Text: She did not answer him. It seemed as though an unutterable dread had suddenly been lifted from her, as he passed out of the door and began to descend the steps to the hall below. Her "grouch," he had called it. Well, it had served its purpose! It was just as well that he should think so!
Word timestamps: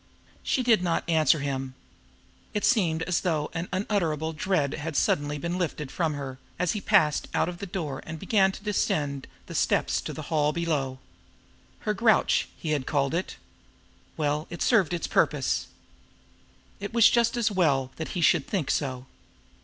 She 0.41 0.63
did 0.63 0.81
not 0.81 1.07
answer 1.07 1.41
him. 1.41 1.75
It 2.55 2.65
seemed 2.65 3.03
as 3.03 3.21
though 3.21 3.51
an 3.53 3.69
unutterable 3.71 4.33
dread 4.33 4.73
had 4.73 4.95
suddenly 4.95 5.37
been 5.37 5.59
lifted 5.59 5.91
from 5.91 6.15
her, 6.15 6.39
as 6.57 6.71
he 6.71 6.81
passed 6.81 7.27
out 7.35 7.47
of 7.47 7.59
the 7.59 7.67
door 7.67 8.01
and 8.03 8.17
began 8.17 8.51
to 8.53 8.63
descend 8.63 9.27
the 9.45 9.53
steps 9.53 10.01
to 10.01 10.11
the 10.11 10.23
hall 10.33 10.53
below. 10.53 10.97
Her 11.81 11.93
"grouch," 11.93 12.47
he 12.57 12.71
had 12.71 12.87
called 12.87 13.13
it. 13.13 13.37
Well, 14.17 14.47
it 14.49 14.53
had 14.55 14.61
served 14.63 14.93
its 14.95 15.05
purpose! 15.05 15.67
It 16.79 16.93
was 16.93 17.07
just 17.07 17.37
as 17.37 17.51
well 17.51 17.91
that 17.97 18.09
he 18.17 18.21
should 18.21 18.47
think 18.47 18.71
so! 18.71 19.05